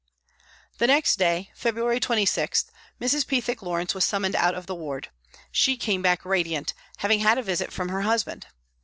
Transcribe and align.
The 0.79 0.87
next 0.87 1.17
day, 1.19 1.51
February 1.53 1.99
26, 1.99 2.65
Mrs. 2.99 3.27
Pethick 3.27 3.61
Lawrence 3.61 3.93
was 3.93 4.03
summoned 4.03 4.35
out 4.35 4.55
of 4.55 4.65
the 4.65 4.73
ward. 4.73 5.09
She 5.51 5.77
came 5.77 6.01
back 6.01 6.25
radiant, 6.25 6.73
having 6.97 7.19
had 7.19 7.37
a 7.37 7.43
visit 7.43 7.71
from 7.71 7.89
her 7.89 8.01
husband. 8.01 8.47